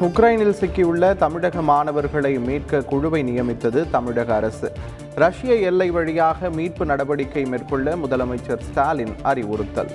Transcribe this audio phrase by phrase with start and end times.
[0.00, 4.72] உக்ரைனில் சிக்கியுள்ள தமிழக மாணவர்களை மீட்க குழுவை நியமித்தது தமிழக அரசு.
[5.14, 9.90] ரஷ்ய எல்லை வழியாக மீட்பு நடவடிக்கை மேற்கொள்ள முதலமைச்சர் ஸ்டாலின் அறிவுறுத்தல்.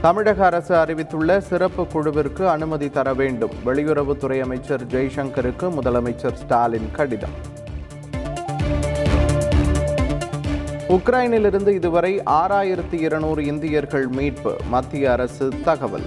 [0.00, 3.50] தமிழக அரசு அறிவித்துள்ள சிறப்பு குழுவிற்கு அனுமதி தர வேண்டும்.
[3.66, 7.58] வெளியுறவுத்துறை அமைச்சர் ஜெய்சங்கருக்கு முதலமைச்சர் ஸ்டாலின் கடிதம்.
[10.90, 16.06] உக்ரைனிலிருந்து இதுவரை ஆறாயிரத்தி இருநூறு இந்தியர்கள் மீட்பு மத்திய அரசு தகவல்.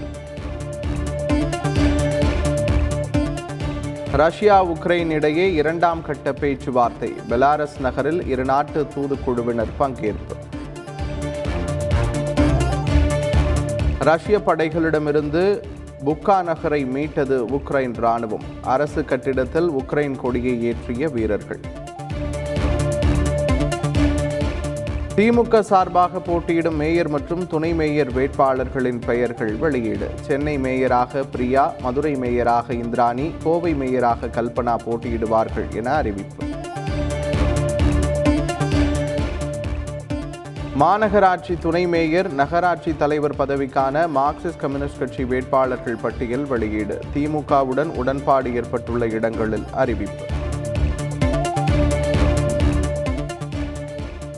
[4.12, 10.36] ரஷ்யா உக்ரைன் இடையே இரண்டாம் கட்ட பேச்சுவார்த்தை பெலாரஸ் நகரில் இரு நாட்டு தூதுக்குழுவினர் பங்கேற்பு.
[14.00, 15.64] ரஷ்ய படைகளிடமிருந்து
[16.06, 21.59] புக்கா நகரை மீட்டது உக்ரைன் ராணுவம் அரசு கட்டிடத்தில் உக்ரைன் கொடியை ஏற்றிய வீரர்கள்.
[25.17, 30.09] திமுக சார்பாக போட்டியிடும் மேயர் மற்றும் துணை மேயர் வேட்பாளர்களின் பெயர்கள் வெளியீடு.
[30.22, 36.45] சென்னை மேயராக பிரியா மதுரை மேயராக இந்திராணி கோவை மேயராக கல்பனா போட்டியிடுவார்கள் என அறிவிப்பு.
[40.80, 47.00] மாநகராட்சி துணை மேயர் நகராட்சி தலைவர் பதவிக்கான மார்க்சிஸ்ட் கம்யூனிஸ்ட் கட்சி வேட்பாளர்கள் பட்டியல் வெளியீடு.
[47.16, 50.25] திமுகவுடன் உடன்பாடு ஏற்பட்டுள்ள இடங்களில் அறிவிப்பு.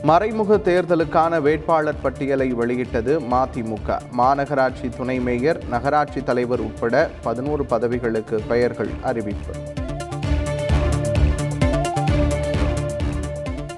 [0.08, 3.98] மறைமுக தேர்தலுக்கான வேட்பாளர் பட்டியலை வெளியிட்டது மதிமுக.
[4.18, 9.54] மாநகராட்சி துணை மேயர் நகராட்சி தலைவர் உட்பட பதினோரு பதவிகளுக்கு பெயர்கள் அறிவிப்பு.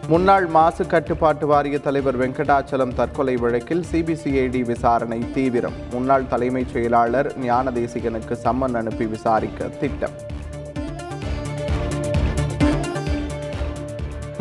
[0.08, 5.78] முன்னாள் மாசு கட்டுப்பாட்டு வாரிய தலைவர் வெங்கடாச்சலம் தற்கொலை வழக்கில் சிபிசிஐடி விசாரணை தீவிரம்.
[5.90, 10.36] முன்னாள் தலைமைச் செயலாளர் ஞானதேசிகனுக்கு சம்மன் அனுப்பி விசாரிக்க திட்டம்.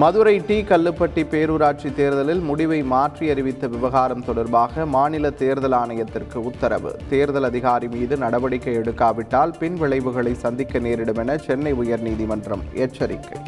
[0.02, 6.96] மதுரை டி கல்லுப்பட்டி பேரூராட்சி தேர்தலில் முடிவை மாற்றி அறிவித்த விவகாரம் தொடர்பாக மாநில தேர்தல் ஆணையத்திற்கு உத்தரவு.
[7.10, 13.40] தேர்தல் அதிகாரி மீது நடவடிக்கை எடுக்காவிட்டால் பின் விளைவுகளை சந்திக்க நேரிடும் என சென்னை உயர்நீதிமன்றம் எச்சரிக்கை.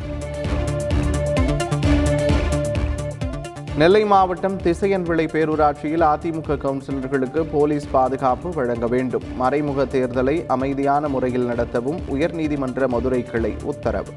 [3.76, 9.24] நெல்லை மாவட்டம் திசையன்விளை பேரூராட்சியில் அதிமுக கவுன்சிலர்களுக்கு போலீஸ் பாதுகாப்பு வழங்க வேண்டும்.
[9.36, 14.12] மறைமுக தேர்தலை அமைதியான முறையில் நடத்தவும் உயர்நீதிமன்ற மதுரை கிளை உத்தரவு.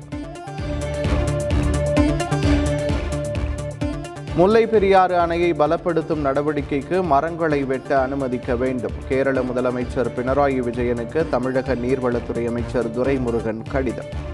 [4.36, 8.92] முல்லை பெரியாறு அணையை பலப்படுத்தும் நடவடிக்கைக்கு மரங்களை வெட்ட அனுமதிக்க வேண்டும்.
[9.08, 14.30] கேரள முதலமைச்சர் பினராயி விஜயனுக்கு தமிழக நீர்வளத்துறை அமைச்சர் துரைமுருகன் கடிதம்.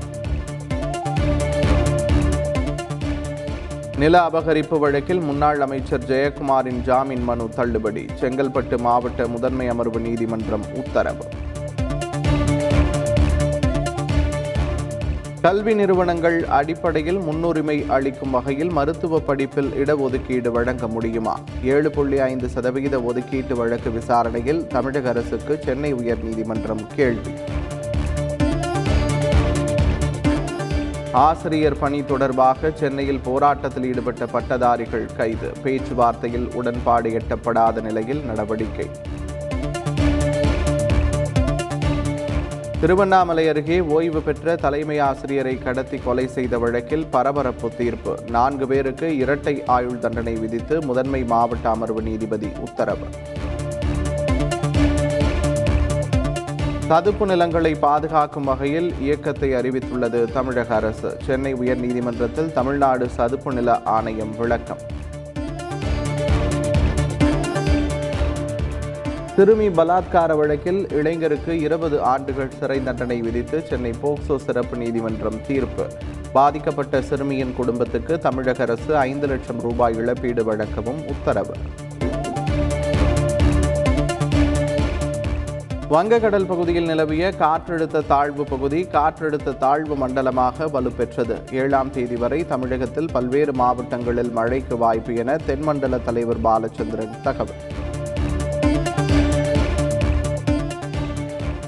[3.99, 8.07] நில அபகரிப்பு வழக்கில் முன்னாள் அமைச்சர் ஜெயக்குமாரின் ஜாமீன் மனு தள்ளுபடி.
[8.21, 11.25] செங்கல்பட்டு மாவட்ட முதன்மை அமர்வு நீதிமன்றம் உத்தரவு.
[15.41, 21.39] கல்வி நிறுவனங்கள் அடிப்படையில் முன்னுரிமை அளிக்கும் வகையில் மருத்துவ படிப்பில் இடஒதுக்கீடு வழங்க முடியுமா?
[21.63, 27.33] ஏழு புள்ளி ஐந்து சதவிகித ஒதுக்கீட்டு வழக்கு விசாரணையில் தமிழக அரசுக்கு சென்னை உயர்நீதிமன்றம் கேள்வி.
[31.13, 35.53] ஆசிரியர் பணி தொடர்பாக சென்னையில் போராட்டத்தில் ஈடுபட்ட பட்டதாரிகள் கைது.
[35.65, 38.91] பேச்சுவார்த்தையில் உடன்பாடு எட்டப்படாத நிலையில் நடவடிக்கை.
[42.81, 48.13] திருவண்ணாமலை அருகே ஓய்வு பெற்ற தலைமை ஆசிரியரை கடத்தி கொலை செய்த வழக்கில் பரபரப்பு தீர்ப்பு.
[48.31, 53.09] நான்கு பேருக்கு இரட்டை ஆயுள் தண்டனை விதித்து முதன்மை மாவட்ட அமர்வு நீதிபதி உத்தரவு.
[56.89, 61.17] சதுப்பு நிலங்களை பாதுகாக்கும் வகையில் இயக்கத்தை அறிவித்துள்ளது தமிழக அரசு.
[61.27, 64.79] சென்னை உயர்நீதிமன்றத்தில் தமிழ்நாடு சதுப்பு நில ஆணையம் விளக்கம்.
[69.39, 75.85] சிறுமி பலாத்கார வழக்கில் இளைஞருக்கு இருபது ஆண்டுகள் சிறை தண்டனை விதித்து சென்னை போக்சோ சிறப்பு நீதிமன்றம் தீர்ப்பு.
[76.33, 81.55] பாதிக்கப்பட்ட சிறுமியின் குடும்பத்துக்கு தமிழக அரசு ஐந்து லட்சம் ரூபாய் இழப்பீடு வழங்கவும் உத்தரவு.
[85.95, 91.37] வங்கக்கடல் பகுதியில் நிலவிய காற்றழுத்த தாழ்வு பகுதி காற்றழுத்த தாழ்வு மண்டலமாக வலுப்பெற்றது.
[91.53, 97.87] ஏழாம் தேதி வரை தமிழகத்தில் பல்வேறு மாவட்டங்களில் மழைக்கு வாய்ப்பு என தென்மண்டல தலைவர் பாலச்சந்திரன் தகவல்.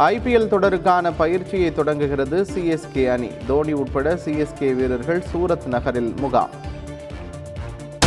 [0.01, 3.31] ஐபிஎல் தொடருக்கான பயிற்சியை தொடங்குகிறது சிஎஸ்கே அணி.
[3.47, 6.51] தோனி உட்பட சிஎஸ்கே வீரர்கள் சூரத் நகரில் முகாம்.